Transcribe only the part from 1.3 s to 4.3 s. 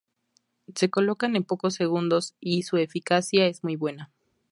en pocos segundos y su eficacia es muy buena.